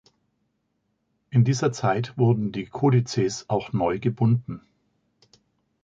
[1.29, 4.61] In dieser Zeit wurden die Codices auch neu gebunden.